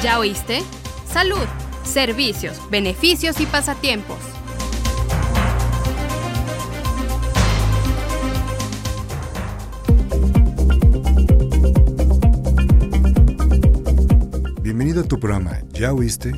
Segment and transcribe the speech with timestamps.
[0.00, 0.62] ¿Ya oíste?
[1.12, 1.44] Salud,
[1.82, 4.16] servicios, beneficios y pasatiempos.
[14.62, 16.30] Bienvenido a tu programa, ¿ya oíste?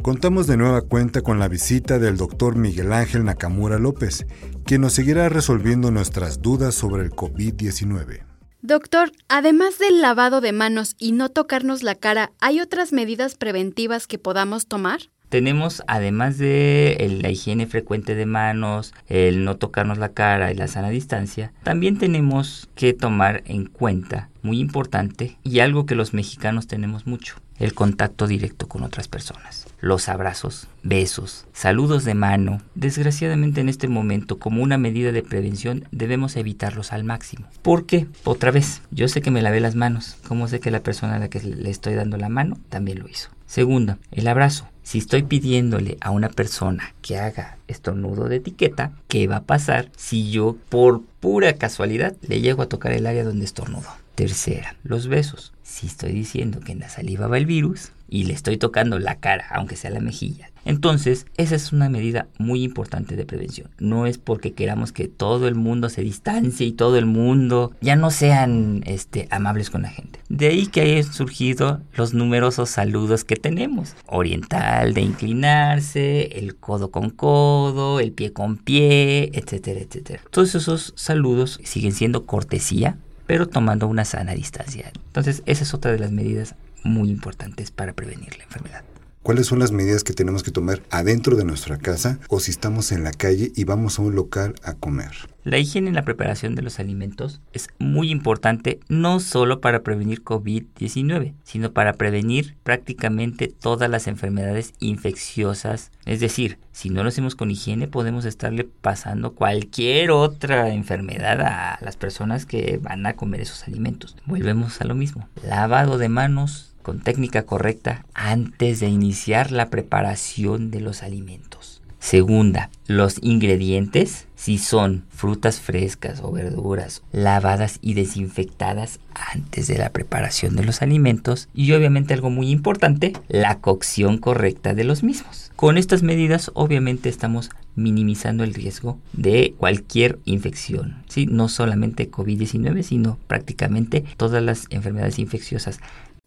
[0.00, 4.24] Contamos de nueva cuenta con la visita del doctor Miguel Ángel Nakamura López,
[4.64, 8.33] quien nos seguirá resolviendo nuestras dudas sobre el COVID-19.
[8.66, 14.06] Doctor, además del lavado de manos y no tocarnos la cara, ¿hay otras medidas preventivas
[14.06, 15.00] que podamos tomar?
[15.28, 20.66] Tenemos, además de la higiene frecuente de manos, el no tocarnos la cara y la
[20.66, 26.66] sana distancia, también tenemos que tomar en cuenta, muy importante, y algo que los mexicanos
[26.66, 29.66] tenemos mucho, el contacto directo con otras personas.
[29.80, 32.60] Los abrazos, besos, saludos de mano.
[32.74, 37.46] Desgraciadamente en este momento, como una medida de prevención, debemos evitarlos al máximo.
[37.62, 38.06] ¿Por qué?
[38.24, 41.18] Otra vez, yo sé que me lavé las manos, como sé que la persona a
[41.18, 43.30] la que le estoy dando la mano también lo hizo.
[43.46, 44.68] Segunda, el abrazo.
[44.82, 49.88] Si estoy pidiéndole a una persona que haga estornudo de etiqueta, ¿qué va a pasar
[49.96, 53.88] si yo por pura casualidad le llego a tocar el área donde estornudo?
[54.14, 55.53] Tercera, los besos.
[55.64, 59.16] Si estoy diciendo que en la saliva va el virus y le estoy tocando la
[59.16, 63.70] cara, aunque sea la mejilla, entonces esa es una medida muy importante de prevención.
[63.78, 67.96] No es porque queramos que todo el mundo se distancie y todo el mundo ya
[67.96, 70.20] no sean este, amables con la gente.
[70.28, 73.96] De ahí que hayan surgido los numerosos saludos que tenemos.
[74.06, 80.22] Oriental de inclinarse, el codo con codo, el pie con pie, etcétera, etcétera.
[80.30, 84.90] Todos esos saludos siguen siendo cortesía, pero tomando una sana distancia.
[84.94, 88.84] Entonces, esa es otra de las medidas muy importantes para prevenir la enfermedad.
[89.24, 92.92] ¿Cuáles son las medidas que tenemos que tomar adentro de nuestra casa o si estamos
[92.92, 95.12] en la calle y vamos a un local a comer?
[95.44, 100.22] La higiene en la preparación de los alimentos es muy importante no solo para prevenir
[100.22, 105.90] COVID-19, sino para prevenir prácticamente todas las enfermedades infecciosas.
[106.04, 111.78] Es decir, si no lo hacemos con higiene podemos estarle pasando cualquier otra enfermedad a
[111.80, 114.16] las personas que van a comer esos alimentos.
[114.26, 115.30] Volvemos a lo mismo.
[115.42, 121.82] Lavado de manos, con técnica correcta antes de iniciar la preparación de los alimentos.
[122.04, 129.88] Segunda, los ingredientes, si son frutas frescas o verduras, lavadas y desinfectadas antes de la
[129.88, 131.48] preparación de los alimentos.
[131.54, 135.50] Y obviamente algo muy importante, la cocción correcta de los mismos.
[135.56, 141.24] Con estas medidas obviamente estamos minimizando el riesgo de cualquier infección, ¿sí?
[141.24, 145.80] no solamente COVID-19, sino prácticamente todas las enfermedades infecciosas.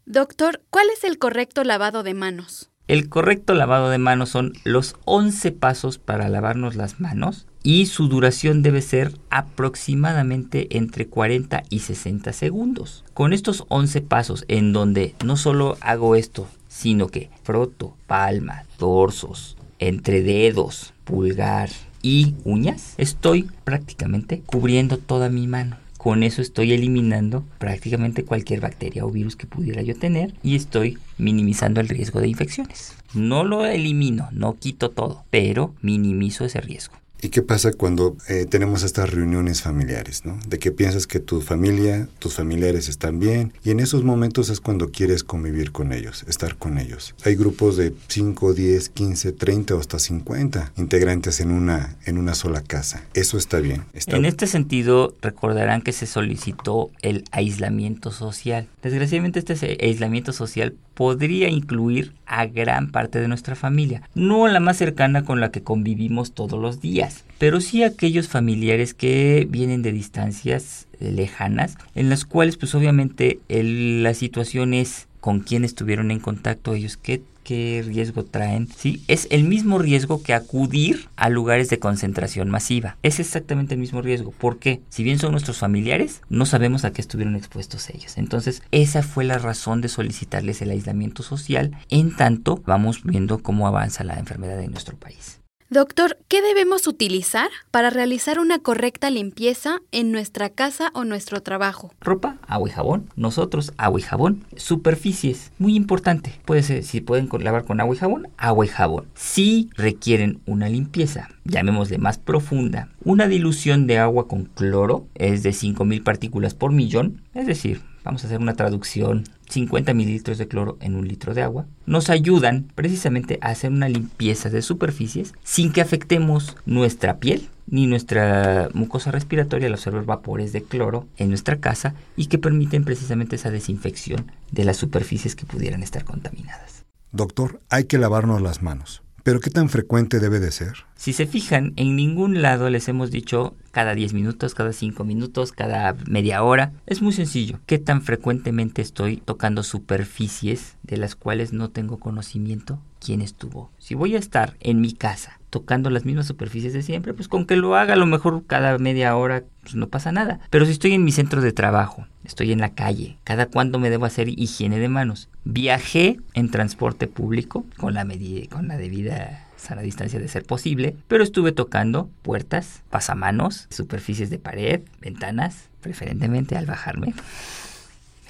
[0.09, 2.69] Doctor, ¿cuál es el correcto lavado de manos?
[2.87, 8.07] El correcto lavado de manos son los 11 pasos para lavarnos las manos y su
[8.07, 13.03] duración debe ser aproximadamente entre 40 y 60 segundos.
[13.13, 19.57] Con estos 11 pasos en donde no solo hago esto, sino que froto palma, dorsos,
[19.77, 21.69] entre dedos, pulgar
[22.01, 25.75] y uñas, estoy prácticamente cubriendo toda mi mano.
[26.07, 30.97] Con eso estoy eliminando prácticamente cualquier bacteria o virus que pudiera yo tener y estoy
[31.17, 32.95] minimizando el riesgo de infecciones.
[33.13, 36.95] No lo elimino, no quito todo, pero minimizo ese riesgo.
[37.21, 40.37] ¿Y qué pasa cuando eh, tenemos estas reuniones familiares, ¿no?
[40.47, 44.61] De que piensas que tu familia, tus familiares están bien y en esos momentos es
[44.61, 47.15] cuando quieres convivir con ellos, estar con ellos.
[47.25, 52.35] Hay grupos de 5, 10, 15, 30 o hasta 50 integrantes en una, en una
[52.35, 53.03] sola casa.
[53.13, 53.85] Eso está bien.
[53.93, 58.67] en este sentido, recordarán que se solicitó el aislamiento social.
[58.83, 64.77] Desgraciadamente este aislamiento social podría incluir a gran parte de nuestra familia, no la más
[64.77, 69.91] cercana con la que convivimos todos los días, pero sí aquellos familiares que vienen de
[69.91, 76.73] distancias lejanas, en las cuales pues obviamente la situación es con quién estuvieron en contacto
[76.73, 79.05] ellos, qué qué riesgo traen, ¿sí?
[79.07, 82.97] Es el mismo riesgo que acudir a lugares de concentración masiva.
[83.03, 84.33] Es exactamente el mismo riesgo.
[84.37, 88.17] porque Si bien son nuestros familiares, no sabemos a qué estuvieron expuestos ellos.
[88.17, 91.71] Entonces, esa fue la razón de solicitarles el aislamiento social.
[91.89, 95.39] En tanto, vamos viendo cómo avanza la enfermedad en nuestro país.
[95.69, 101.91] Doctor, ¿qué debemos utilizar para realizar una correcta limpieza en nuestra casa o nuestro trabajo?
[101.99, 103.09] Ropa, agua y jabón.
[103.17, 104.45] Nosotros, agua y jabón.
[104.55, 106.39] Superficies, muy importante.
[106.45, 109.07] Puede ser, si pueden lavar con agua y jabón, agua y jabón.
[109.13, 115.49] Si requieren una limpieza, llamémosle más profunda, una dilución de agua con cloro es de
[115.49, 120.77] 5.000 partículas por millón, es decir, vamos a hacer una traducción, 50 mililitros de cloro
[120.79, 125.73] en un litro de agua, nos ayudan precisamente a hacer una limpieza de superficies sin
[125.73, 131.57] que afectemos nuestra piel ni nuestra mucosa respiratoria al absorber vapores de cloro en nuestra
[131.57, 136.85] casa y que permiten precisamente esa desinfección de las superficies que pudieran estar contaminadas.
[137.11, 139.03] Doctor, hay que lavarnos las manos.
[139.23, 140.85] ¿Pero qué tan frecuente debe de ser?
[140.97, 145.51] Si se fijan, en ningún lado les hemos dicho cada 10 minutos, cada 5 minutos,
[145.51, 146.71] cada media hora.
[146.87, 147.59] Es muy sencillo.
[147.67, 153.69] ¿Qué tan frecuentemente estoy tocando superficies de las cuales no tengo conocimiento quién estuvo?
[153.77, 157.45] Si voy a estar en mi casa tocando las mismas superficies de siempre, pues con
[157.45, 160.39] que lo haga a lo mejor cada media hora, pues no pasa nada.
[160.49, 163.89] Pero si estoy en mi centro de trabajo, estoy en la calle, cada cuándo me
[163.89, 165.29] debo hacer higiene de manos.
[165.45, 170.95] Viajé en transporte público con la medida, con la debida sana distancia de ser posible,
[171.07, 177.13] pero estuve tocando puertas, pasamanos, superficies de pared, ventanas, preferentemente al bajarme.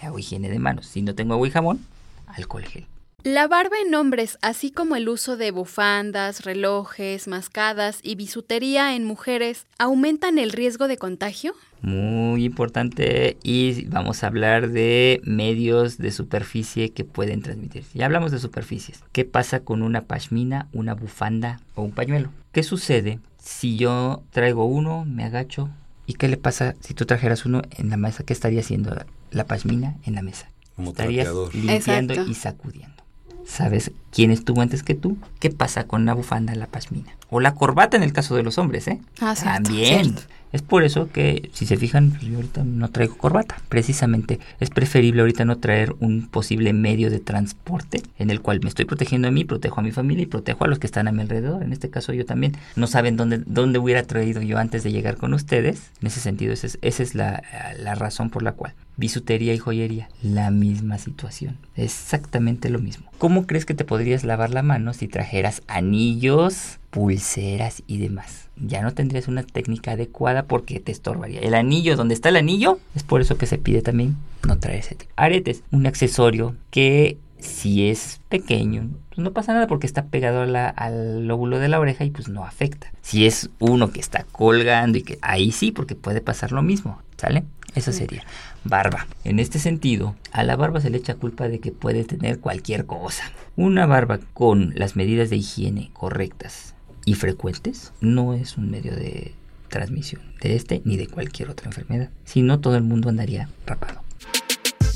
[0.01, 0.87] Me hago higiene de manos.
[0.87, 1.85] Si no tengo agua y jabón,
[2.27, 2.87] alcohol gel.
[3.27, 9.03] La barba en hombres, así como el uso de bufandas, relojes, mascadas y bisutería en
[9.03, 11.53] mujeres, ¿aumentan el riesgo de contagio?
[11.81, 17.83] Muy importante y vamos a hablar de medios de superficie que pueden transmitir.
[17.93, 19.03] Ya hablamos de superficies.
[19.11, 22.29] ¿Qué pasa con una pashmina, una bufanda o un pañuelo?
[22.53, 25.69] ¿Qué sucede si yo traigo uno, me agacho?
[26.05, 28.23] ¿Y qué le pasa si tú trajeras uno en la mesa?
[28.23, 28.95] ¿Qué estaría haciendo
[29.31, 30.49] la pashmina en la mesa?
[30.77, 31.53] Como Estarías trapeador.
[31.55, 32.31] limpiando Exacto.
[32.31, 33.03] y sacudiendo.
[33.47, 35.17] ¿Sabes quién estuvo antes que tú?
[35.39, 37.15] ¿Qué pasa con la bufanda, la pashmina?
[37.29, 38.99] O la corbata en el caso de los hombres, ¿eh?
[39.21, 40.03] Ah, cierto, También.
[40.03, 40.21] cierto.
[40.57, 43.61] Es por eso que, si se fijan, pues, yo ahorita no traigo corbata.
[43.69, 48.69] Precisamente es preferible ahorita no traer un posible medio de transporte en el cual me
[48.69, 51.11] estoy protegiendo a mí, protejo a mi familia y protejo a los que están a
[51.11, 51.61] mi alrededor.
[51.61, 52.57] En este caso yo también.
[52.75, 55.91] No saben dónde, dónde hubiera traído yo antes de llegar con ustedes.
[56.01, 57.43] En ese sentido, esa es, esa es la,
[57.79, 58.73] la razón por la cual.
[58.95, 61.57] Bisutería y joyería, la misma situación.
[61.75, 63.11] Exactamente lo mismo.
[63.19, 68.49] ¿Cómo crees que te podrías lavar la mano si trajeras anillos, pulseras y demás?
[68.55, 71.41] Ya no tendrías una técnica adecuada porque te estorbaría.
[71.41, 74.17] El anillo, donde está el anillo, es por eso que se pide también
[74.47, 75.11] no traer ese tipo.
[75.15, 80.45] Aretes, un accesorio que si es pequeño, pues no pasa nada porque está pegado a
[80.47, 82.91] la- al lóbulo de la oreja y pues no afecta.
[83.03, 86.99] Si es uno que está colgando y que ahí sí, porque puede pasar lo mismo,
[87.15, 87.43] ¿sale?
[87.75, 88.23] Eso sería.
[88.63, 89.05] Barba.
[89.23, 92.87] En este sentido, a la barba se le echa culpa de que puede tener cualquier
[92.87, 93.23] cosa.
[93.55, 96.73] Una barba con las medidas de higiene correctas
[97.07, 99.33] y frecuentes no es un medio de
[99.69, 102.09] transmisión de este ni de cualquier otra enfermedad.
[102.25, 104.03] Si no, todo el mundo andaría rapado.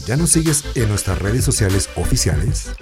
[0.06, 2.74] ¿Ya nos sigues en nuestras redes sociales oficiales?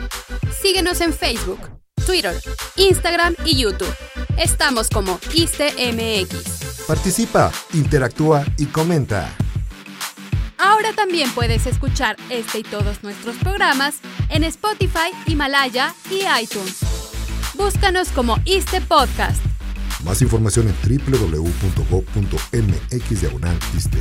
[0.59, 1.59] Síguenos en Facebook,
[2.07, 2.33] Twitter,
[2.75, 3.93] Instagram y YouTube.
[4.35, 6.85] Estamos como ISTMX.
[6.87, 9.29] Participa, interactúa y comenta.
[10.57, 13.99] Ahora también puedes escuchar este y todos nuestros programas
[14.29, 16.88] en Spotify, Himalaya y iTunes.
[17.59, 19.43] Búscanos como ISTE Podcast.
[20.05, 20.75] Más información en
[21.11, 21.61] www.go.mx
[23.21, 23.97] diagonal iste.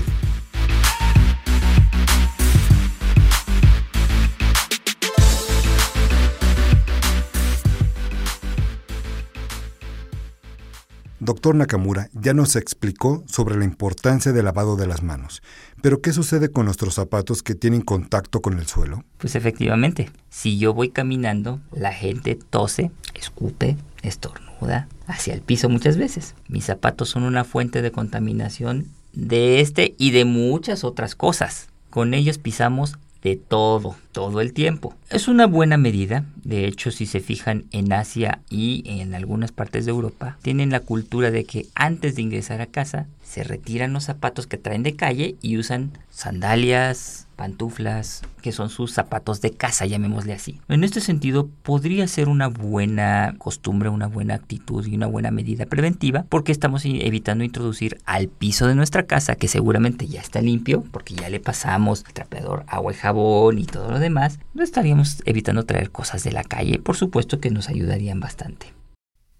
[11.18, 15.42] Doctor Nakamura ya nos explicó sobre la importancia del lavado de las manos,
[15.82, 19.04] pero ¿qué sucede con nuestros zapatos que tienen contacto con el suelo?
[19.18, 25.96] Pues efectivamente, si yo voy caminando, la gente tose, escupe, estornuda hacia el piso muchas
[25.96, 26.34] veces.
[26.48, 31.68] Mis zapatos son una fuente de contaminación de este y de muchas otras cosas.
[31.90, 34.96] Con ellos pisamos de todo, todo el tiempo.
[35.10, 39.84] Es una buena medida, de hecho si se fijan en Asia y en algunas partes
[39.84, 44.04] de Europa, tienen la cultura de que antes de ingresar a casa se retiran los
[44.04, 49.86] zapatos que traen de calle y usan sandalias, pantuflas, que son sus zapatos de casa,
[49.86, 50.60] llamémosle así.
[50.68, 55.64] En este sentido, podría ser una buena costumbre, una buena actitud y una buena medida
[55.64, 60.84] preventiva, porque estamos evitando introducir al piso de nuestra casa, que seguramente ya está limpio,
[60.90, 65.22] porque ya le pasamos el trapeador, agua y jabón y todo lo demás, no estaríamos
[65.24, 68.74] evitando traer cosas de la calle, por supuesto que nos ayudarían bastante.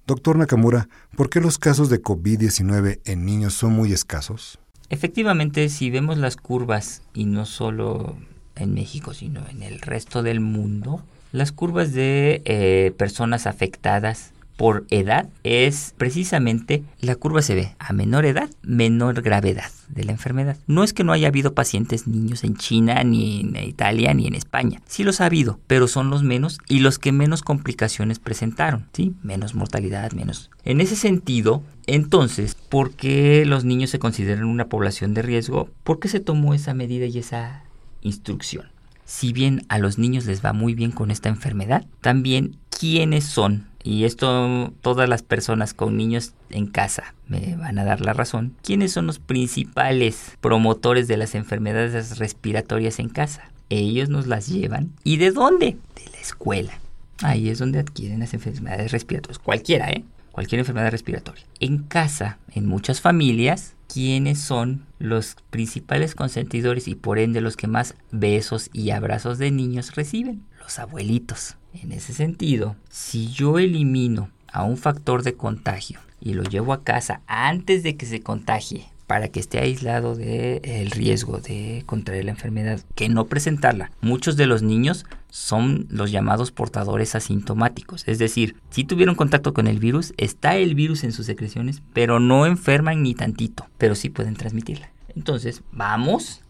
[0.07, 4.59] Doctor Nakamura, ¿por qué los casos de COVID-19 en niños son muy escasos?
[4.89, 8.17] Efectivamente, si vemos las curvas, y no solo
[8.57, 14.85] en México, sino en el resto del mundo, las curvas de eh, personas afectadas por
[14.91, 20.59] edad es precisamente la curva se ve a menor edad, menor gravedad de la enfermedad.
[20.67, 24.35] No es que no haya habido pacientes niños en China, ni en Italia, ni en
[24.35, 24.83] España.
[24.87, 29.15] Sí los ha habido, pero son los menos y los que menos complicaciones presentaron, ¿sí?
[29.23, 30.51] Menos mortalidad, menos.
[30.65, 35.71] En ese sentido, entonces, ¿por qué los niños se consideran una población de riesgo?
[35.85, 37.63] ¿Por qué se tomó esa medida y esa
[38.03, 38.67] instrucción.
[39.05, 43.67] Si bien a los niños les va muy bien con esta enfermedad, también quiénes son
[43.89, 48.55] y esto todas las personas con niños en casa me van a dar la razón,
[48.63, 53.51] ¿quiénes son los principales promotores de las enfermedades respiratorias en casa?
[53.71, 54.93] Ellos nos las llevan.
[55.05, 55.79] ¿Y de dónde?
[55.95, 56.79] De la escuela.
[57.23, 59.39] Ahí es donde adquieren las enfermedades respiratorias.
[59.39, 60.05] Cualquiera, ¿eh?
[60.33, 61.45] Cualquier enfermedad respiratoria.
[61.59, 67.69] En casa, en muchas familias, ¿quiénes son los principales consentidores y por ende los que
[67.69, 70.43] más besos y abrazos de niños reciben?
[70.77, 71.57] Abuelitos.
[71.73, 76.83] En ese sentido, si yo elimino a un factor de contagio y lo llevo a
[76.83, 82.33] casa antes de que se contagie para que esté aislado del riesgo de contraer la
[82.33, 83.91] enfermedad, que no presentarla.
[84.03, 89.67] Muchos de los niños son los llamados portadores asintomáticos, es decir, si tuvieron contacto con
[89.67, 94.11] el virus, está el virus en sus secreciones, pero no enferman ni tantito, pero sí
[94.11, 94.91] pueden transmitirla.
[95.17, 96.43] Entonces, vamos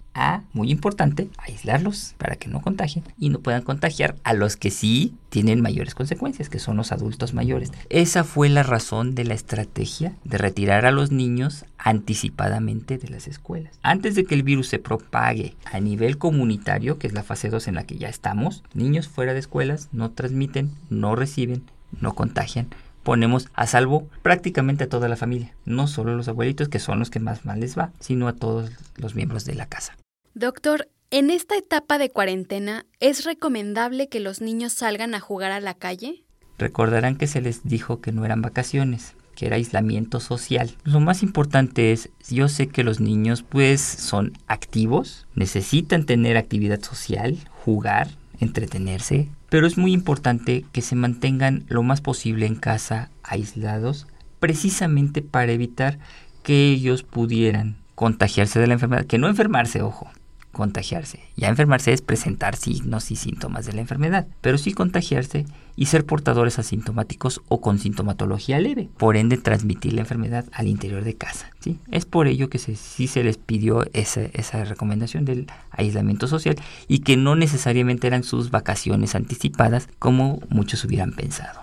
[0.52, 5.14] muy importante, aislarlos para que no contagien y no puedan contagiar a los que sí
[5.28, 7.72] tienen mayores consecuencias, que son los adultos mayores.
[7.88, 13.28] Esa fue la razón de la estrategia de retirar a los niños anticipadamente de las
[13.28, 13.78] escuelas.
[13.82, 17.68] Antes de que el virus se propague a nivel comunitario, que es la fase 2
[17.68, 21.62] en la que ya estamos, niños fuera de escuelas no transmiten, no reciben,
[22.00, 22.68] no contagian
[23.08, 26.98] ponemos a salvo prácticamente a toda la familia, no solo a los abuelitos que son
[26.98, 29.96] los que más mal les va, sino a todos los miembros de la casa.
[30.38, 35.58] Doctor, en esta etapa de cuarentena, ¿es recomendable que los niños salgan a jugar a
[35.58, 36.22] la calle?
[36.58, 40.76] Recordarán que se les dijo que no eran vacaciones, que era aislamiento social.
[40.84, 46.80] Lo más importante es, yo sé que los niños pues son activos, necesitan tener actividad
[46.82, 48.06] social, jugar,
[48.38, 54.06] entretenerse, pero es muy importante que se mantengan lo más posible en casa aislados,
[54.38, 55.98] precisamente para evitar
[56.44, 60.08] que ellos pudieran contagiarse de la enfermedad, que no enfermarse, ojo,
[60.52, 61.20] contagiarse.
[61.36, 66.04] Ya enfermarse es presentar signos y síntomas de la enfermedad, pero sí contagiarse y ser
[66.04, 71.50] portadores asintomáticos o con sintomatología leve, por ende transmitir la enfermedad al interior de casa.
[71.60, 71.78] ¿sí?
[71.90, 76.56] Es por ello que sí se les pidió esa, esa recomendación del aislamiento social
[76.88, 81.60] y que no necesariamente eran sus vacaciones anticipadas como muchos hubieran pensado.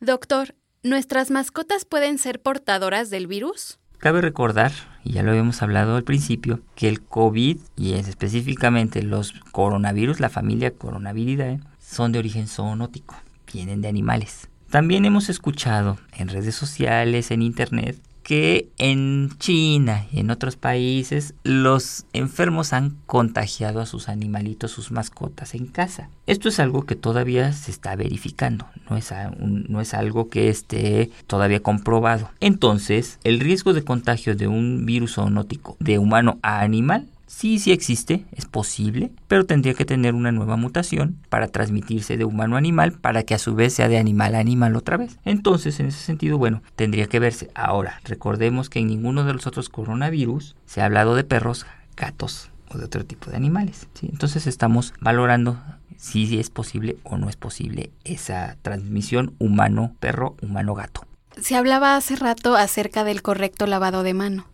[0.00, 3.79] Doctor, ¿nuestras mascotas pueden ser portadoras del virus?
[4.00, 4.72] Cabe recordar,
[5.04, 10.30] y ya lo habíamos hablado al principio, que el COVID y específicamente los coronavirus, la
[10.30, 13.14] familia Coronaviridae, son de origen zoonótico,
[13.52, 14.48] vienen de animales.
[14.70, 17.98] También hemos escuchado en redes sociales, en internet,
[18.30, 24.92] que en China y en otros países los enfermos han contagiado a sus animalitos, sus
[24.92, 26.10] mascotas en casa.
[26.28, 31.10] Esto es algo que todavía se está verificando, no es, no es algo que esté
[31.26, 32.30] todavía comprobado.
[32.38, 37.70] Entonces, el riesgo de contagio de un virus zoonótico de humano a animal Sí, sí
[37.70, 42.58] existe, es posible, pero tendría que tener una nueva mutación para transmitirse de humano a
[42.58, 45.16] animal para que a su vez sea de animal a animal otra vez.
[45.24, 47.48] Entonces, en ese sentido, bueno, tendría que verse.
[47.54, 52.50] Ahora, recordemos que en ninguno de los otros coronavirus se ha hablado de perros, gatos
[52.68, 53.86] o de otro tipo de animales.
[53.94, 54.08] ¿sí?
[54.10, 55.56] Entonces estamos valorando
[55.96, 61.06] si es posible o no es posible esa transmisión humano-perro, humano-gato.
[61.40, 64.46] Se hablaba hace rato acerca del correcto lavado de mano.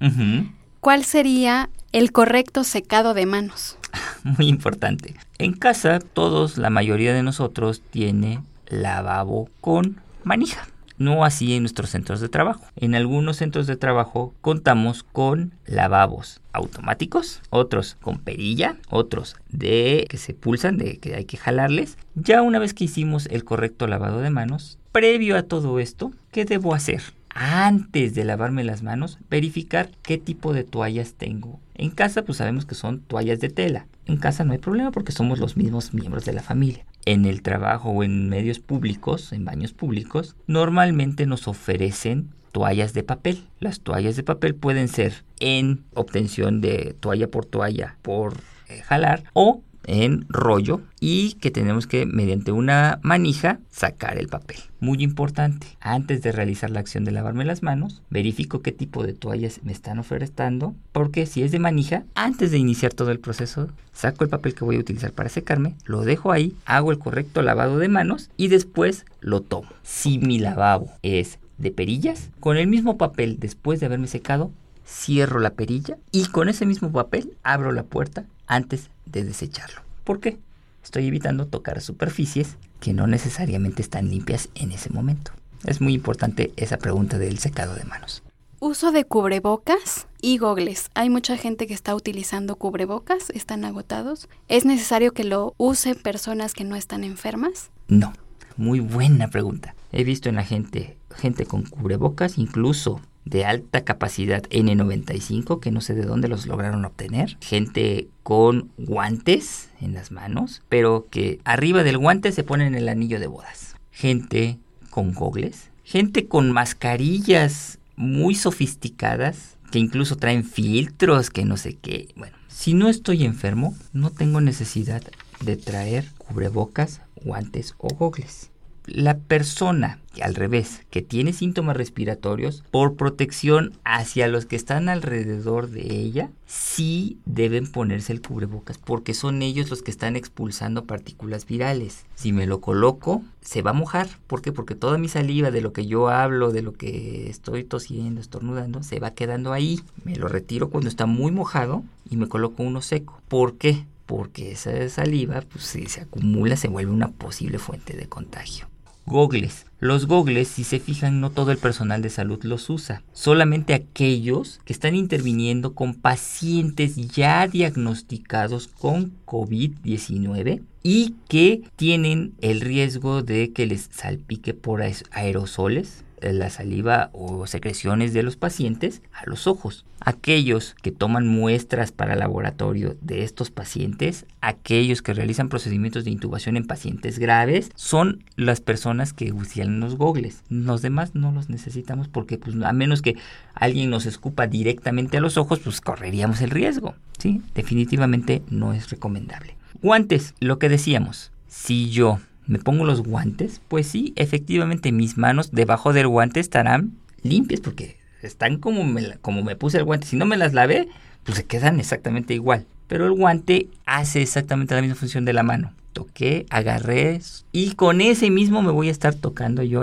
[0.81, 3.79] ¿Cuál sería el correcto secado de manos.
[4.25, 5.15] Muy importante.
[5.39, 10.69] En casa, todos, la mayoría de nosotros, tiene lavabo con manija.
[10.99, 12.65] No así en nuestros centros de trabajo.
[12.75, 20.17] En algunos centros de trabajo contamos con lavabos automáticos, otros con perilla, otros de que
[20.17, 21.99] se pulsan, de que hay que jalarles.
[22.15, 26.47] Ya una vez que hicimos el correcto lavado de manos, previo a todo esto, ¿qué
[26.47, 27.03] debo hacer?
[27.37, 31.61] Antes de lavarme las manos, verificar qué tipo de toallas tengo.
[31.75, 33.87] En casa pues sabemos que son toallas de tela.
[34.07, 36.87] En casa no hay problema porque somos los mismos miembros de la familia.
[37.05, 43.03] En el trabajo o en medios públicos, en baños públicos, normalmente nos ofrecen toallas de
[43.03, 43.45] papel.
[43.61, 48.39] Las toallas de papel pueden ser en obtención de toalla por toalla por
[48.69, 54.59] eh, jalar o en rollo y que tenemos que mediante una manija sacar el papel.
[54.81, 59.15] Muy importante, antes de realizar la acción de lavarme las manos, verifico qué tipo de
[59.15, 63.69] toallas me están ofertando, porque si es de manija, antes de iniciar todo el proceso,
[63.93, 67.41] saco el papel que voy a utilizar para secarme, lo dejo ahí, hago el correcto
[67.43, 69.69] lavado de manos y después lo tomo.
[69.83, 74.51] Si mi lavabo es de perillas, con el mismo papel después de haberme secado,
[74.87, 79.81] cierro la perilla y con ese mismo papel abro la puerta antes de desecharlo.
[80.05, 80.39] ¿Por qué?
[80.85, 85.33] Estoy evitando tocar superficies que no necesariamente están limpias en ese momento.
[85.65, 88.23] Es muy importante esa pregunta del secado de manos.
[88.61, 90.91] Uso de cubrebocas y gogles.
[90.95, 94.29] Hay mucha gente que está utilizando cubrebocas, están agotados.
[94.49, 97.71] ¿Es necesario que lo usen personas que no están enfermas?
[97.89, 98.13] No.
[98.57, 99.75] Muy buena pregunta.
[99.93, 105.81] He visto en la gente gente con cubrebocas, incluso de alta capacidad N95, que no
[105.81, 107.37] sé de dónde los lograron obtener.
[107.41, 113.21] Gente con guantes en las manos, pero que arriba del guante se ponen el anillo
[113.21, 113.75] de bodas.
[113.91, 114.59] Gente
[114.91, 115.71] con gogles.
[115.83, 122.09] Gente con mascarillas muy sofisticadas, que incluso traen filtros, que no sé qué.
[122.17, 125.03] Bueno, si no estoy enfermo, no tengo necesidad
[125.41, 128.51] de traer cubrebocas, guantes o gogles
[128.87, 135.69] la persona, al revés, que tiene síntomas respiratorios, por protección hacia los que están alrededor
[135.69, 141.47] de ella, sí deben ponerse el cubrebocas, porque son ellos los que están expulsando partículas
[141.47, 142.07] virales.
[142.15, 144.09] Si me lo coloco, se va a mojar.
[144.27, 144.53] ¿Por qué?
[144.53, 148.83] Porque toda mi saliva de lo que yo hablo, de lo que estoy tosiendo, estornudando,
[148.83, 149.81] se va quedando ahí.
[150.05, 153.21] Me lo retiro cuando está muy mojado y me coloco uno seco.
[153.29, 153.85] ¿Por qué?
[154.07, 158.69] porque esa saliva pues, si se acumula se vuelve una posible fuente de contagio.
[159.07, 159.67] Gogles.
[159.79, 164.59] Los gogles, si se fijan, no todo el personal de salud los usa, solamente aquellos
[164.65, 173.53] que están interviniendo con pacientes ya diagnosticados con COVID-19 y que tienen el riesgo de
[173.53, 179.85] que les salpique por aerosoles, la saliva o secreciones de los pacientes a los ojos.
[180.01, 186.57] Aquellos que toman muestras para laboratorio de estos pacientes, aquellos que realizan procedimientos de intubación
[186.57, 190.43] en pacientes graves, son las personas que usan los gogles.
[190.49, 193.17] Los demás no los necesitamos porque pues, a menos que
[193.55, 196.95] alguien nos escupa directamente a los ojos, pues correríamos el riesgo.
[197.19, 197.43] ¿sí?
[197.55, 199.57] Definitivamente no es recomendable.
[199.83, 201.33] Guantes, lo que decíamos.
[201.49, 206.93] Si yo me pongo los guantes, pues sí, efectivamente mis manos debajo del guante estarán
[207.23, 210.07] limpias porque están como me, como me puse el guante.
[210.07, 210.89] Si no me las lavé,
[211.25, 212.67] pues se quedan exactamente igual.
[212.89, 215.73] Pero el guante hace exactamente la misma función de la mano.
[215.93, 217.21] Toqué, agarré
[217.53, 219.83] y con ese mismo me voy a estar tocando yo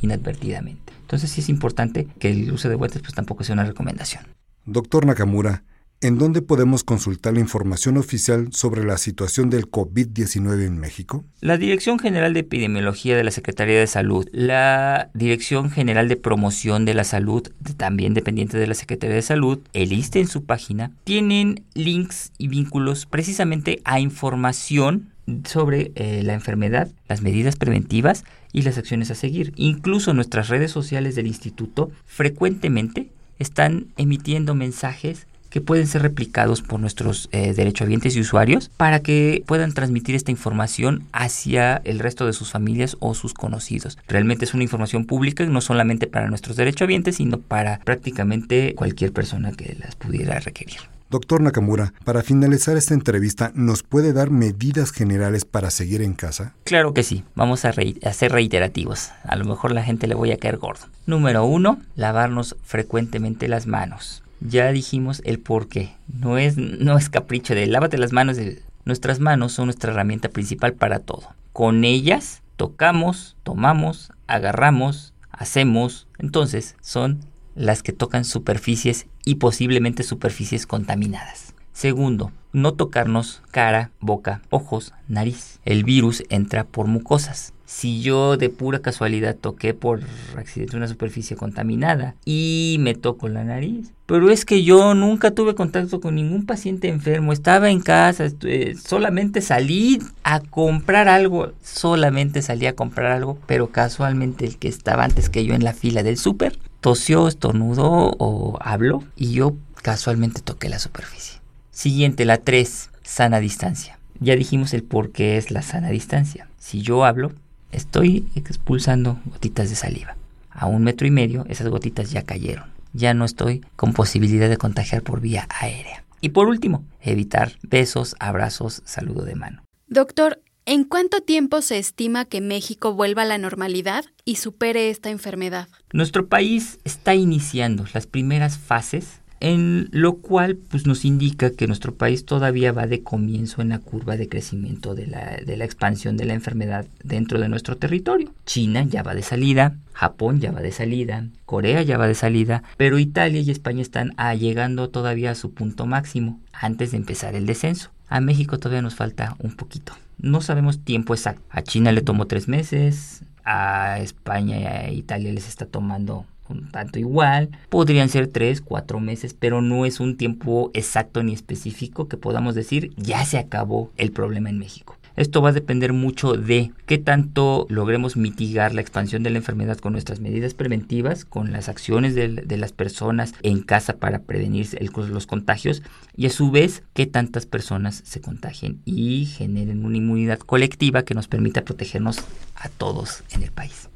[0.00, 0.92] inadvertidamente.
[1.02, 4.24] Entonces sí es importante que el uso de guantes pues tampoco sea una recomendación.
[4.64, 5.64] Doctor Nakamura,
[6.00, 11.24] ¿En dónde podemos consultar la información oficial sobre la situación del COVID-19 en México?
[11.40, 16.84] La Dirección General de Epidemiología de la Secretaría de Salud, la Dirección General de Promoción
[16.84, 20.92] de la Salud, también dependiente de la Secretaría de Salud, el ISTE en su página,
[21.02, 25.10] tienen links y vínculos precisamente a información
[25.46, 28.22] sobre eh, la enfermedad, las medidas preventivas
[28.52, 29.52] y las acciones a seguir.
[29.56, 36.80] Incluso nuestras redes sociales del instituto frecuentemente están emitiendo mensajes que pueden ser replicados por
[36.80, 42.32] nuestros eh, derechohabientes y usuarios para que puedan transmitir esta información hacia el resto de
[42.32, 43.98] sus familias o sus conocidos.
[44.06, 49.52] Realmente es una información pública no solamente para nuestros derechohabientes, sino para prácticamente cualquier persona
[49.52, 50.78] que las pudiera requerir.
[51.10, 56.52] Doctor Nakamura, para finalizar esta entrevista, ¿nos puede dar medidas generales para seguir en casa?
[56.64, 59.10] Claro que sí, vamos a, a, ser reiterativos.
[59.24, 60.84] A lo mejor la gente le voy a caer gordo.
[61.06, 65.94] Número uno, lavarnos frecuentemente las manos ya dijimos el por qué.
[66.08, 68.38] No es, no es capricho de lávate las manos.
[68.84, 71.34] nuestras manos son nuestra herramienta principal para todo.
[71.52, 76.06] Con ellas tocamos, tomamos, agarramos, hacemos.
[76.18, 77.20] Entonces son
[77.54, 81.54] las que tocan superficies y posiblemente superficies contaminadas.
[81.72, 85.60] Segundo, no tocarnos cara, boca, ojos, nariz.
[85.64, 90.00] El virus entra por mucosas si yo de pura casualidad toqué por
[90.38, 93.92] accidente una superficie contaminada y me toco la nariz.
[94.06, 98.74] Pero es que yo nunca tuve contacto con ningún paciente enfermo, estaba en casa, eh,
[98.82, 105.04] solamente salí a comprar algo, solamente salí a comprar algo, pero casualmente el que estaba
[105.04, 110.40] antes que yo en la fila del súper tosió, estornudó o habló y yo casualmente
[110.40, 111.37] toqué la superficie.
[111.78, 114.00] Siguiente, la 3, sana distancia.
[114.18, 116.48] Ya dijimos el por qué es la sana distancia.
[116.58, 117.30] Si yo hablo,
[117.70, 120.16] estoy expulsando gotitas de saliva.
[120.50, 122.64] A un metro y medio esas gotitas ya cayeron.
[122.94, 126.02] Ya no estoy con posibilidad de contagiar por vía aérea.
[126.20, 129.62] Y por último, evitar besos, abrazos, saludo de mano.
[129.86, 135.10] Doctor, ¿en cuánto tiempo se estima que México vuelva a la normalidad y supere esta
[135.10, 135.68] enfermedad?
[135.92, 141.94] Nuestro país está iniciando las primeras fases en lo cual pues, nos indica que nuestro
[141.94, 146.16] país todavía va de comienzo en la curva de crecimiento de la, de la expansión
[146.16, 148.32] de la enfermedad dentro de nuestro territorio.
[148.46, 152.62] China ya va de salida, Japón ya va de salida, Corea ya va de salida,
[152.76, 157.46] pero Italia y España están llegando todavía a su punto máximo antes de empezar el
[157.46, 157.90] descenso.
[158.08, 159.92] A México todavía nos falta un poquito.
[160.18, 161.42] No sabemos tiempo exacto.
[161.50, 166.70] A China le tomó tres meses, a España y a Italia les está tomando un
[166.70, 167.50] tanto igual.
[167.68, 172.54] Podrían ser tres, cuatro meses, pero no es un tiempo exacto ni específico que podamos
[172.54, 174.98] decir ya se acabó el problema en México.
[175.18, 179.76] Esto va a depender mucho de qué tanto logremos mitigar la expansión de la enfermedad
[179.78, 184.68] con nuestras medidas preventivas, con las acciones de, las personas en casa para prevenir
[185.08, 185.82] los contagios
[186.16, 191.14] y a su vez qué tantas personas se contagien y generen una inmunidad colectiva que
[191.14, 192.20] nos permita protegernos
[192.54, 193.88] a todos en el país.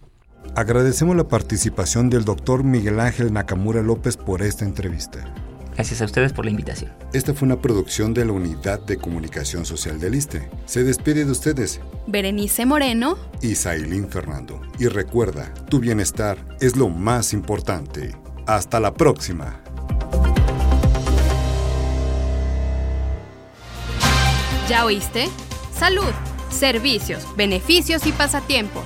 [0.55, 5.33] Agradecemos la participación del doctor Miguel Ángel Nakamura López por esta entrevista.
[5.75, 6.93] Gracias a ustedes por la invitación.
[7.15, 10.51] Esta fue una producción de la Unidad de Comunicación Social del ISTE.
[10.67, 11.81] Se despide de ustedes.
[12.07, 13.17] Berenice Moreno.
[13.41, 14.61] Y Sailín Fernando.
[14.79, 18.15] Y recuerda, tu bienestar es lo más importante.
[18.47, 19.61] Hasta la próxima.
[24.69, 25.29] ¿Ya oíste?
[25.75, 26.13] Salud,
[26.51, 28.85] servicios, beneficios y pasatiempos.